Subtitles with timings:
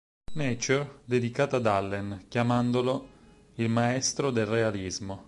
[0.33, 3.07] Nature" dedicata ad Allen, chiamandolo
[3.57, 5.19] "Il maestro del realismo".